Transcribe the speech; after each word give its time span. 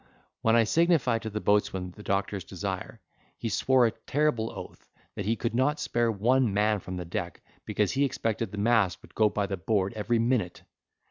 When 0.41 0.55
I 0.55 0.63
signified 0.63 1.21
to 1.21 1.29
the 1.29 1.39
boatswain 1.39 1.91
the 1.91 2.01
doctor's 2.01 2.43
desire, 2.43 2.99
he 3.37 3.49
swore 3.49 3.85
a 3.85 3.91
terrible 3.91 4.49
oath, 4.49 4.89
that 5.13 5.25
he 5.25 5.35
could 5.35 5.53
not 5.53 5.79
spare 5.79 6.11
one 6.11 6.51
man 6.51 6.79
from 6.79 6.97
deck, 6.97 7.39
because 7.67 7.91
he 7.91 8.03
expected 8.03 8.51
the 8.51 8.57
mast 8.57 9.03
would 9.03 9.13
go 9.13 9.29
by 9.29 9.45
the 9.45 9.57
board 9.57 9.93
every 9.93 10.17
minute. 10.17 10.63